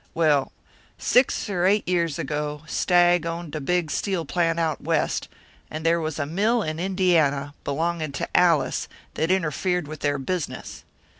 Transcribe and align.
Well, 0.15 0.51
six 0.97 1.47
or 1.47 1.67
eight 1.67 1.87
years 1.87 2.17
ago, 2.17 2.63
Stagg 2.65 3.27
owned 3.27 3.53
a 3.53 3.61
big 3.61 3.91
steel 3.91 4.25
plant 4.25 4.59
out 4.59 4.81
West; 4.81 5.27
and 5.69 5.85
there 5.85 5.99
was 6.01 6.17
a 6.17 6.25
mill 6.25 6.63
in 6.63 6.79
Indiana, 6.79 7.53
belonging 7.63 8.11
to 8.13 8.27
Allis, 8.35 8.87
that 9.13 9.29
interfered 9.29 9.87
with 9.87 9.99
their 9.99 10.17
business. 10.17 10.83